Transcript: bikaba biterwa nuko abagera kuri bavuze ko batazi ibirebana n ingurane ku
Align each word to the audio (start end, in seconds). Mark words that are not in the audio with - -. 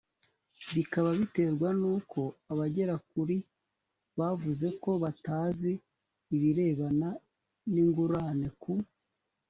bikaba 0.75 1.09
biterwa 1.19 1.69
nuko 1.79 2.21
abagera 2.51 2.95
kuri 3.11 3.35
bavuze 4.19 4.67
ko 4.83 4.91
batazi 5.03 5.73
ibirebana 6.35 7.09
n 7.73 7.73
ingurane 7.83 8.47
ku 8.61 8.71